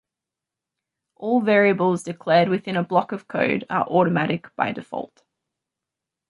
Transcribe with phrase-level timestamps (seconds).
[1.17, 5.21] All variables declared within a block of code are automatic by default.